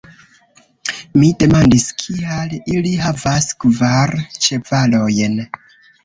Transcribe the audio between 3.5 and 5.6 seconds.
kvar ĉevalojn.